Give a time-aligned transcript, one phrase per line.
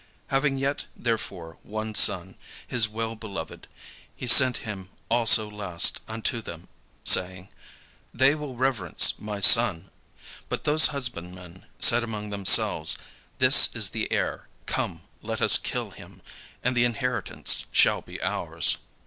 [0.29, 2.35] Having yet therefore one son,
[2.67, 3.67] his well beloved,
[4.15, 6.69] he sent him also last unto them,
[7.03, 7.49] saying,
[8.11, 9.91] 'They will reverence my son.'
[10.49, 12.97] But those husbandmen said among themselves,
[13.37, 16.23] 'This is the heir; come, let us kill him,
[16.63, 18.77] and the inheritance shall be ours.'